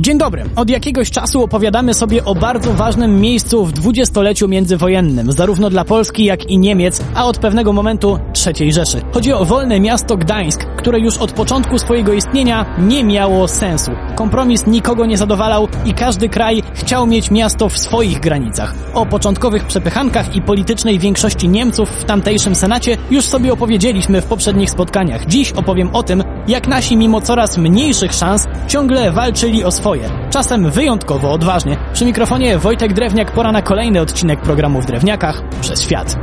Dzień 0.00 0.18
dobry. 0.18 0.44
Od 0.56 0.70
jakiegoś 0.70 1.10
czasu 1.10 1.42
opowiadamy 1.42 1.94
sobie 1.94 2.24
o 2.24 2.34
bardzo 2.34 2.72
ważnym 2.72 3.20
miejscu 3.20 3.64
w 3.64 3.72
dwudziestoleciu 3.72 4.48
międzywojennym, 4.48 5.32
zarówno 5.32 5.70
dla 5.70 5.84
Polski, 5.84 6.24
jak 6.24 6.50
i 6.50 6.58
Niemiec, 6.58 7.04
a 7.14 7.26
od 7.26 7.38
pewnego 7.38 7.72
momentu 7.72 8.18
III 8.46 8.72
Rzeszy. 8.72 9.00
Chodzi 9.12 9.32
o 9.32 9.44
wolne 9.44 9.80
miasto 9.80 10.16
Gdańsk, 10.16 10.64
które 10.76 11.00
już 11.00 11.16
od 11.16 11.32
początku 11.32 11.78
swojego 11.78 12.12
istnienia 12.12 12.76
nie 12.78 13.04
miało 13.04 13.48
sensu. 13.48 13.90
Kompromis 14.16 14.66
nikogo 14.66 15.06
nie 15.06 15.16
zadowalał 15.16 15.68
i 15.86 15.94
każdy 15.94 16.28
kraj 16.28 16.62
chciał 16.74 17.06
mieć 17.06 17.30
miasto 17.30 17.68
w 17.68 17.78
swoich 17.78 18.20
granicach. 18.20 18.74
O 18.94 19.06
początkowych 19.06 19.64
przepychankach 19.64 20.36
i 20.36 20.42
politycznej 20.42 20.98
większości 20.98 21.48
Niemców 21.48 21.90
w 21.90 22.04
tamtejszym 22.04 22.54
Senacie 22.54 22.96
już 23.10 23.24
sobie 23.24 23.52
opowiedzieliśmy 23.52 24.22
w 24.22 24.26
poprzednich 24.26 24.70
spotkaniach. 24.70 25.26
Dziś 25.26 25.52
opowiem 25.52 25.90
o 25.92 26.02
tym, 26.02 26.24
jak 26.48 26.68
nasi 26.68 26.96
mimo 26.96 27.20
coraz 27.20 27.58
mniejszych 27.58 28.12
szans 28.12 28.46
ciągle 28.68 29.12
walczyli 29.12 29.64
o 29.64 29.70
swoje. 29.70 29.87
Czasem 30.30 30.70
wyjątkowo 30.70 31.32
odważnie. 31.32 31.76
Przy 31.92 32.04
mikrofonie 32.04 32.58
Wojtek 32.58 32.92
Drewniak, 32.92 33.32
pora 33.32 33.52
na 33.52 33.62
kolejny 33.62 34.00
odcinek 34.00 34.40
programu 34.40 34.80
w 34.80 34.86
Drewniakach 34.86 35.42
przez 35.60 35.82
świat. 35.82 36.16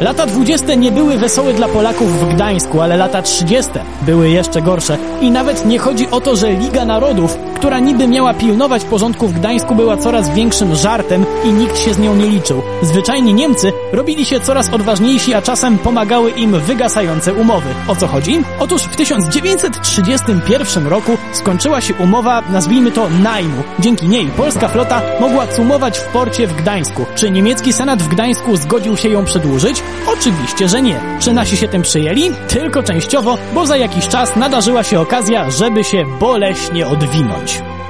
Lata 0.00 0.26
20. 0.26 0.74
nie 0.74 0.92
były 0.92 1.18
wesołe 1.18 1.52
dla 1.52 1.68
Polaków 1.68 2.20
w 2.20 2.34
Gdańsku, 2.34 2.80
ale 2.80 2.96
lata 2.96 3.22
30. 3.22 3.70
były 4.02 4.30
jeszcze 4.30 4.62
gorsze. 4.62 4.98
I 5.20 5.30
nawet 5.30 5.66
nie 5.66 5.78
chodzi 5.78 6.10
o 6.10 6.20
to, 6.20 6.36
że 6.36 6.52
Liga 6.52 6.84
Narodów, 6.84 7.38
która 7.58 7.78
niby 7.78 8.08
miała 8.08 8.34
pilnować 8.34 8.84
porządku 8.84 9.28
w 9.28 9.32
Gdańsku, 9.32 9.74
była 9.74 9.96
coraz 9.96 10.34
większym 10.34 10.76
żartem 10.76 11.26
i 11.44 11.52
nikt 11.52 11.78
się 11.78 11.94
z 11.94 11.98
nią 11.98 12.16
nie 12.16 12.26
liczył. 12.26 12.62
Zwyczajni 12.82 13.34
Niemcy 13.34 13.72
robili 13.92 14.24
się 14.24 14.40
coraz 14.40 14.72
odważniejsi, 14.72 15.34
a 15.34 15.42
czasem 15.42 15.78
pomagały 15.78 16.30
im 16.30 16.60
wygasające 16.60 17.34
umowy. 17.34 17.68
O 17.88 17.96
co 17.96 18.06
chodzi? 18.06 18.42
Otóż 18.58 18.82
w 18.82 18.96
1931 18.96 20.86
roku 20.86 21.18
skończyła 21.32 21.80
się 21.80 21.94
umowa, 21.94 22.42
nazwijmy 22.50 22.92
to 22.92 23.10
najmu. 23.10 23.62
Dzięki 23.78 24.08
niej 24.08 24.26
polska 24.26 24.68
flota 24.68 25.02
mogła 25.20 25.46
cumować 25.46 25.98
w 25.98 26.04
porcie 26.04 26.46
w 26.46 26.56
Gdańsku. 26.56 27.06
Czy 27.14 27.30
niemiecki 27.30 27.72
senat 27.72 28.02
w 28.02 28.08
Gdańsku 28.08 28.56
zgodził 28.56 28.96
się 28.96 29.08
ją 29.08 29.24
przedłużyć? 29.24 29.82
Oczywiście, 30.12 30.68
że 30.68 30.82
nie. 30.82 31.00
Czy 31.20 31.32
nasi 31.32 31.56
się 31.56 31.68
tym 31.68 31.82
przyjęli? 31.82 32.30
Tylko 32.48 32.82
częściowo, 32.82 33.38
bo 33.54 33.66
za 33.66 33.76
jakiś 33.76 34.08
czas 34.08 34.36
nadarzyła 34.36 34.82
się 34.82 35.00
okazja, 35.00 35.50
żeby 35.50 35.84
się 35.84 36.04
boleśnie 36.20 36.86
odwinąć. 36.86 37.47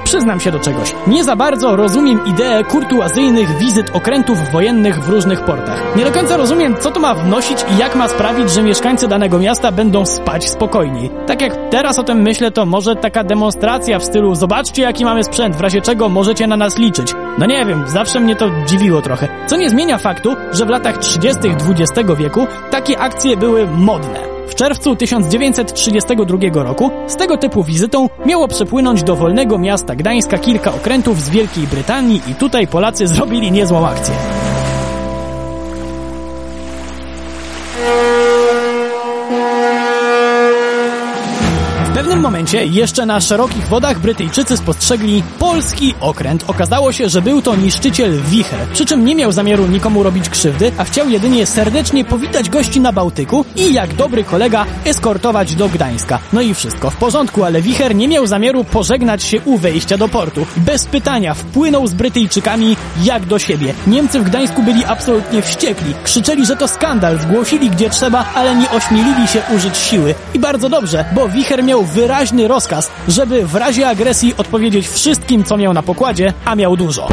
Przyznam 0.09 0.39
się 0.39 0.51
do 0.51 0.59
czegoś. 0.59 0.95
Nie 1.07 1.23
za 1.23 1.35
bardzo 1.35 1.75
rozumiem 1.75 2.25
ideę 2.25 2.63
kurtuazyjnych 2.63 3.57
wizyt 3.57 3.89
okrętów 3.93 4.51
wojennych 4.51 5.03
w 5.03 5.09
różnych 5.09 5.41
portach. 5.41 5.95
Nie 5.95 6.05
do 6.05 6.11
końca 6.11 6.37
rozumiem, 6.37 6.75
co 6.79 6.91
to 6.91 6.99
ma 6.99 7.15
wnosić 7.15 7.65
i 7.75 7.77
jak 7.77 7.95
ma 7.95 8.07
sprawić, 8.07 8.51
że 8.51 8.63
mieszkańcy 8.63 9.07
danego 9.07 9.39
miasta 9.39 9.71
będą 9.71 10.05
spać 10.05 10.49
spokojniej. 10.49 11.09
Tak 11.27 11.41
jak 11.41 11.69
teraz 11.69 11.99
o 11.99 12.03
tym 12.03 12.21
myślę, 12.21 12.51
to 12.51 12.65
może 12.65 12.95
taka 12.95 13.23
demonstracja 13.23 13.99
w 13.99 14.05
stylu 14.05 14.35
zobaczcie 14.35 14.81
jaki 14.81 15.05
mamy 15.05 15.23
sprzęt, 15.23 15.55
w 15.55 15.61
razie 15.61 15.81
czego 15.81 16.09
możecie 16.09 16.47
na 16.47 16.57
nas 16.57 16.77
liczyć. 16.77 17.15
No 17.37 17.45
nie 17.45 17.65
wiem, 17.65 17.83
zawsze 17.87 18.19
mnie 18.19 18.35
to 18.35 18.49
dziwiło 18.65 19.01
trochę. 19.01 19.27
Co 19.47 19.57
nie 19.57 19.69
zmienia 19.69 19.97
faktu, 19.97 20.35
że 20.51 20.65
w 20.65 20.69
latach 20.69 20.97
30. 20.97 21.39
XX 21.47 22.09
wieku 22.17 22.47
takie 22.71 22.99
akcje 22.99 23.37
były 23.37 23.67
modne. 23.67 24.38
Czerwcu 24.59 24.95
1932 24.95 26.63
roku 26.63 26.91
z 27.07 27.15
tego 27.15 27.37
typu 27.37 27.63
wizytą 27.63 28.09
miało 28.25 28.47
przepłynąć 28.47 29.03
do 29.03 29.15
wolnego 29.15 29.57
miasta 29.57 29.95
Gdańska 29.95 30.37
kilka 30.37 30.73
okrętów 30.73 31.21
z 31.21 31.29
Wielkiej 31.29 31.67
Brytanii 31.67 32.21
i 32.27 32.35
tutaj 32.35 32.67
Polacy 32.67 33.07
zrobili 33.07 33.51
niezłą 33.51 33.87
akcję. 33.87 34.15
Pewnym 42.19 42.31
momencie, 42.31 42.65
jeszcze 42.65 43.05
na 43.05 43.21
szerokich 43.21 43.67
wodach, 43.67 43.99
Brytyjczycy 43.99 44.57
spostrzegli 44.57 45.23
polski 45.39 45.95
okręt. 45.99 46.43
Okazało 46.47 46.91
się, 46.91 47.09
że 47.09 47.21
był 47.21 47.41
to 47.41 47.55
niszczyciel 47.55 48.21
Wicher, 48.21 48.59
przy 48.73 48.85
czym 48.85 49.05
nie 49.05 49.15
miał 49.15 49.31
zamiaru 49.31 49.67
nikomu 49.67 50.03
robić 50.03 50.29
krzywdy, 50.29 50.71
a 50.77 50.83
chciał 50.83 51.09
jedynie 51.09 51.45
serdecznie 51.45 52.05
powitać 52.05 52.49
gości 52.49 52.81
na 52.81 52.91
Bałtyku 52.91 53.45
i 53.55 53.73
jak 53.73 53.93
dobry 53.93 54.23
kolega 54.23 54.65
eskortować 54.85 55.55
do 55.55 55.69
Gdańska. 55.69 56.19
No 56.33 56.41
i 56.41 56.53
wszystko 56.53 56.89
w 56.89 56.95
porządku, 56.95 57.43
ale 57.43 57.61
Wicher 57.61 57.95
nie 57.95 58.07
miał 58.07 58.27
zamiaru 58.27 58.63
pożegnać 58.63 59.23
się 59.23 59.41
u 59.41 59.57
wejścia 59.57 59.97
do 59.97 60.07
portu. 60.07 60.45
Bez 60.57 60.85
pytania 60.85 61.33
wpłynął 61.33 61.87
z 61.87 61.93
Brytyjczykami 61.93 62.77
jak 63.03 63.25
do 63.25 63.39
siebie. 63.39 63.73
Niemcy 63.87 64.19
w 64.19 64.23
Gdańsku 64.23 64.63
byli 64.63 64.85
absolutnie 64.85 65.41
wściekli. 65.41 65.93
Krzyczeli, 66.03 66.45
że 66.45 66.55
to 66.55 66.67
skandal, 66.67 67.19
zgłosili 67.19 67.69
gdzie 67.69 67.89
trzeba, 67.89 68.25
ale 68.35 68.55
nie 68.55 68.71
ośmielili 68.71 69.27
się 69.27 69.41
użyć 69.55 69.77
siły. 69.77 70.15
I 70.33 70.39
bardzo 70.39 70.69
dobrze, 70.69 71.05
bo 71.15 71.29
Wicher 71.29 71.63
miał 71.63 71.85
wyraźny 72.09 72.47
rozkaz, 72.47 72.91
żeby 73.07 73.47
w 73.47 73.55
razie 73.55 73.87
agresji 73.87 74.33
odpowiedzieć 74.37 74.87
wszystkim, 74.87 75.43
co 75.43 75.57
miał 75.57 75.73
na 75.73 75.83
pokładzie, 75.83 76.33
a 76.45 76.55
miał 76.55 76.77
dużo. 76.77 77.07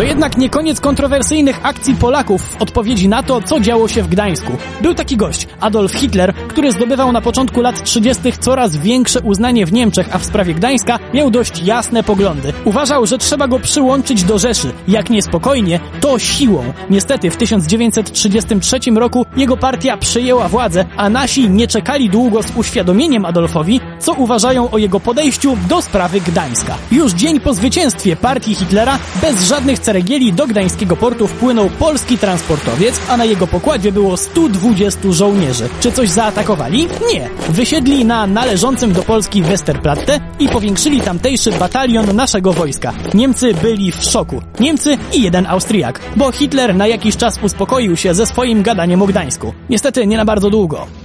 To 0.00 0.04
jednak 0.04 0.36
nie 0.36 0.50
koniec 0.50 0.80
kontrowersyjnych 0.80 1.60
akcji 1.62 1.94
Polaków 1.94 2.42
w 2.42 2.62
odpowiedzi 2.62 3.08
na 3.08 3.22
to, 3.22 3.42
co 3.42 3.60
działo 3.60 3.88
się 3.88 4.02
w 4.02 4.08
Gdańsku. 4.08 4.52
Był 4.82 4.94
taki 4.94 5.16
gość, 5.16 5.48
Adolf 5.60 5.92
Hitler, 5.92 6.34
który 6.34 6.72
zdobywał 6.72 7.12
na 7.12 7.20
początku 7.20 7.60
lat 7.60 7.84
30. 7.84 8.32
coraz 8.40 8.76
większe 8.76 9.20
uznanie 9.20 9.66
w 9.66 9.72
Niemczech, 9.72 10.08
a 10.12 10.18
w 10.18 10.24
sprawie 10.24 10.54
Gdańska 10.54 10.98
miał 11.14 11.30
dość 11.30 11.62
jasne 11.62 12.02
poglądy. 12.02 12.52
Uważał, 12.64 13.06
że 13.06 13.18
trzeba 13.18 13.48
go 13.48 13.58
przyłączyć 13.58 14.24
do 14.24 14.38
Rzeszy. 14.38 14.72
Jak 14.88 15.10
niespokojnie, 15.10 15.80
to 16.00 16.18
siłą. 16.18 16.72
Niestety 16.90 17.30
w 17.30 17.36
1933 17.36 18.78
roku 18.94 19.26
jego 19.36 19.56
partia 19.56 19.96
przejęła 19.96 20.48
władzę, 20.48 20.84
a 20.96 21.10
nasi 21.10 21.50
nie 21.50 21.68
czekali 21.68 22.10
długo 22.10 22.42
z 22.42 22.56
uświadomieniem 22.56 23.24
Adolfowi, 23.24 23.80
co 23.98 24.12
uważają 24.12 24.70
o 24.70 24.78
jego 24.78 25.00
podejściu 25.00 25.56
do 25.68 25.82
sprawy 25.82 26.20
Gdańska. 26.20 26.78
Już 26.92 27.12
dzień 27.12 27.40
po 27.40 27.54
zwycięstwie 27.54 28.16
partii 28.16 28.54
Hitlera 28.54 28.98
bez 29.22 29.48
żadnych 29.48 29.78
ceregieli 29.90 30.32
do 30.32 30.46
gdańskiego 30.46 30.96
portu 30.96 31.28
wpłynął 31.28 31.70
polski 31.70 32.18
transportowiec, 32.18 33.00
a 33.08 33.16
na 33.16 33.24
jego 33.24 33.46
pokładzie 33.46 33.92
było 33.92 34.16
120 34.16 35.12
żołnierzy. 35.12 35.68
Czy 35.80 35.92
coś 35.92 36.08
zaatakowali? 36.08 36.88
Nie. 37.12 37.28
Wysiedli 37.48 38.04
na 38.04 38.26
należącym 38.26 38.92
do 38.92 39.02
Polski 39.02 39.42
Westerplatte 39.42 40.20
i 40.38 40.48
powiększyli 40.48 41.00
tamtejszy 41.00 41.52
batalion 41.52 42.16
naszego 42.16 42.52
wojska. 42.52 42.92
Niemcy 43.14 43.54
byli 43.54 43.92
w 43.92 44.04
szoku. 44.04 44.42
Niemcy 44.60 44.98
i 45.12 45.22
jeden 45.22 45.46
Austriak, 45.46 46.00
bo 46.16 46.32
Hitler 46.32 46.74
na 46.74 46.86
jakiś 46.86 47.16
czas 47.16 47.38
uspokoił 47.42 47.96
się 47.96 48.14
ze 48.14 48.26
swoim 48.26 48.62
gadaniem 48.62 49.02
o 49.02 49.06
Gdańsku. 49.06 49.54
Niestety 49.70 50.06
nie 50.06 50.16
na 50.16 50.24
bardzo 50.24 50.50
długo. 50.50 50.99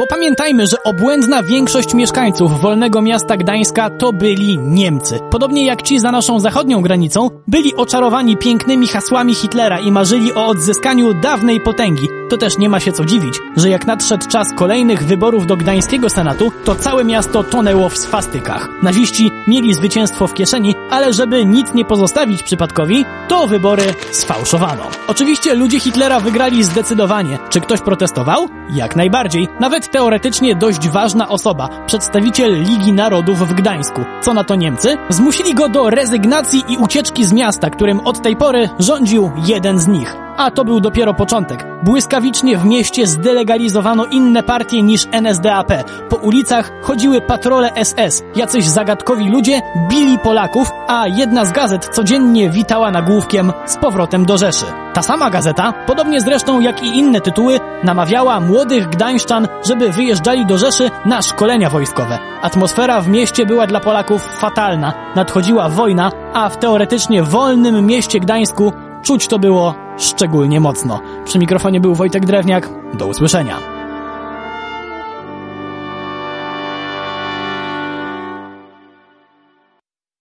Bo 0.00 0.06
pamiętajmy, 0.06 0.66
że 0.66 0.82
obłędna 0.82 1.42
większość 1.42 1.94
mieszkańców 1.94 2.60
wolnego 2.60 3.02
miasta 3.02 3.36
Gdańska 3.36 3.90
to 3.90 4.12
byli 4.12 4.58
Niemcy. 4.58 5.18
Podobnie 5.30 5.66
jak 5.66 5.82
ci 5.82 5.98
za 5.98 6.12
naszą 6.12 6.40
zachodnią 6.40 6.82
granicą, 6.82 7.30
byli 7.48 7.76
oczarowani 7.76 8.36
pięknymi 8.36 8.86
hasłami 8.86 9.34
Hitlera 9.34 9.78
i 9.78 9.92
marzyli 9.92 10.34
o 10.34 10.46
odzyskaniu 10.46 11.14
dawnej 11.14 11.60
potęgi. 11.60 12.08
To 12.30 12.36
też 12.36 12.58
nie 12.58 12.68
ma 12.68 12.80
się 12.80 12.92
co 12.92 13.04
dziwić, 13.04 13.34
że 13.56 13.70
jak 13.70 13.86
nadszedł 13.86 14.28
czas 14.28 14.48
kolejnych 14.56 15.04
wyborów 15.04 15.46
do 15.46 15.56
Gdańskiego 15.56 16.10
Senatu, 16.10 16.52
to 16.64 16.74
całe 16.74 17.04
miasto 17.04 17.44
tonęło 17.44 17.88
w 17.88 17.98
swastykach. 17.98 18.68
Naziści 18.82 19.30
mieli 19.48 19.74
zwycięstwo 19.74 20.26
w 20.26 20.34
kieszeni, 20.34 20.74
ale 20.90 21.12
żeby 21.12 21.44
nic 21.44 21.74
nie 21.74 21.84
pozostawić 21.84 22.42
przypadkowi, 22.42 23.04
to 23.28 23.46
wybory 23.46 23.94
sfałszowano. 24.10 24.82
Oczywiście 25.08 25.54
ludzie 25.54 25.80
Hitlera 25.80 26.20
wygrali 26.20 26.64
zdecydowanie. 26.64 27.38
Czy 27.48 27.60
ktoś 27.60 27.80
protestował? 27.80 28.48
Jak 28.74 28.96
najbardziej. 28.96 29.48
Nawet 29.60 29.89
teoretycznie 29.92 30.54
dość 30.54 30.88
ważna 30.88 31.28
osoba, 31.28 31.68
przedstawiciel 31.86 32.62
Ligi 32.62 32.92
Narodów 32.92 33.38
w 33.38 33.54
Gdańsku. 33.54 34.04
Co 34.20 34.34
na 34.34 34.44
to 34.44 34.54
Niemcy? 34.54 34.96
Zmusili 35.08 35.54
go 35.54 35.68
do 35.68 35.90
rezygnacji 35.90 36.64
i 36.68 36.76
ucieczki 36.76 37.24
z 37.24 37.32
miasta, 37.32 37.70
którym 37.70 38.00
od 38.00 38.22
tej 38.22 38.36
pory 38.36 38.68
rządził 38.78 39.30
jeden 39.46 39.78
z 39.78 39.88
nich. 39.88 40.29
A 40.40 40.50
to 40.50 40.64
był 40.64 40.80
dopiero 40.80 41.14
początek. 41.14 41.66
Błyskawicznie 41.82 42.58
w 42.58 42.64
mieście 42.64 43.06
zdelegalizowano 43.06 44.04
inne 44.04 44.42
partie 44.42 44.82
niż 44.82 45.06
NSDAP. 45.12 45.72
Po 46.08 46.16
ulicach 46.16 46.72
chodziły 46.82 47.20
patrole 47.20 47.70
SS. 47.84 48.22
Jacyś 48.36 48.64
zagadkowi 48.64 49.28
ludzie 49.28 49.62
bili 49.88 50.18
Polaków, 50.18 50.72
a 50.88 51.06
jedna 51.06 51.44
z 51.44 51.52
gazet 51.52 51.88
codziennie 51.92 52.50
witała 52.50 52.90
nagłówkiem 52.90 53.52
z 53.66 53.76
powrotem 53.76 54.26
do 54.26 54.38
Rzeszy. 54.38 54.64
Ta 54.94 55.02
sama 55.02 55.30
gazeta, 55.30 55.72
podobnie 55.86 56.20
zresztą 56.20 56.60
jak 56.60 56.82
i 56.82 56.98
inne 56.98 57.20
tytuły, 57.20 57.60
namawiała 57.84 58.40
młodych 58.40 58.88
gdańszczan, 58.88 59.48
żeby 59.66 59.90
wyjeżdżali 59.90 60.46
do 60.46 60.58
Rzeszy 60.58 60.90
na 61.04 61.22
szkolenia 61.22 61.70
wojskowe. 61.70 62.18
Atmosfera 62.42 63.00
w 63.00 63.08
mieście 63.08 63.46
była 63.46 63.66
dla 63.66 63.80
Polaków 63.80 64.22
fatalna. 64.38 64.92
Nadchodziła 65.16 65.68
wojna, 65.68 66.12
a 66.34 66.48
w 66.48 66.56
teoretycznie 66.56 67.22
wolnym 67.22 67.86
mieście 67.86 68.20
Gdańsku 68.20 68.72
czuć 69.02 69.28
to 69.28 69.38
było 69.38 69.89
szczególnie 70.00 70.60
mocno. 70.60 71.00
Przy 71.24 71.38
mikrofonie 71.38 71.80
był 71.80 71.94
Wojtek 71.94 72.26
Drewniak. 72.26 72.68
Do 72.94 73.06
usłyszenia. 73.06 73.79